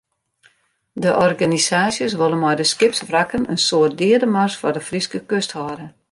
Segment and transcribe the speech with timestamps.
[1.01, 5.85] De organisaasjes wolle mei de skipswrakken in soart deademars foar de Fryske kust hâlde.